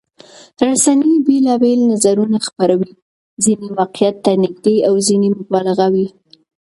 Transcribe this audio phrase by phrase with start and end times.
[0.67, 2.91] رسنۍ بېلابېل نظرونه خپروي،
[3.43, 6.07] ځینې واقعيت ته نږدې او ځینې مبالغه وي.